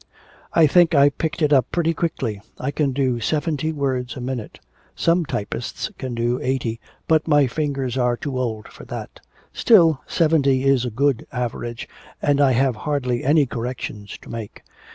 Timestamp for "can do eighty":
5.99-6.79